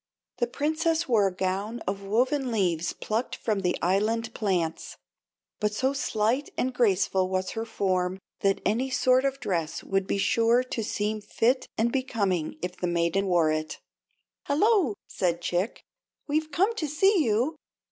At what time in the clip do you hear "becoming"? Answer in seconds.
11.91-12.57